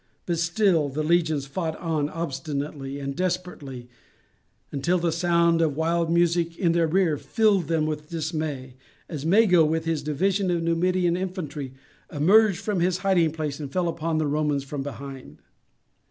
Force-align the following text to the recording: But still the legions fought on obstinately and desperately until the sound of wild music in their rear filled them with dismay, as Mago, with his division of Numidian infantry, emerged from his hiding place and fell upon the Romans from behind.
But 0.25 0.39
still 0.39 0.89
the 0.89 1.03
legions 1.03 1.45
fought 1.45 1.77
on 1.77 2.09
obstinately 2.09 2.97
and 2.97 3.15
desperately 3.15 3.87
until 4.71 4.97
the 4.97 5.11
sound 5.11 5.61
of 5.61 5.75
wild 5.77 6.09
music 6.11 6.57
in 6.57 6.71
their 6.71 6.87
rear 6.87 7.17
filled 7.17 7.67
them 7.67 7.85
with 7.85 8.09
dismay, 8.09 8.77
as 9.07 9.27
Mago, 9.27 9.63
with 9.63 9.85
his 9.85 10.01
division 10.01 10.49
of 10.49 10.63
Numidian 10.63 11.15
infantry, 11.15 11.75
emerged 12.11 12.61
from 12.61 12.79
his 12.79 12.97
hiding 13.05 13.31
place 13.31 13.59
and 13.59 13.71
fell 13.71 13.87
upon 13.87 14.17
the 14.17 14.25
Romans 14.25 14.63
from 14.63 14.81
behind. 14.81 15.37